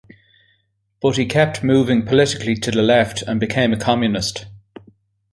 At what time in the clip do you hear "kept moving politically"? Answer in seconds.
1.27-2.55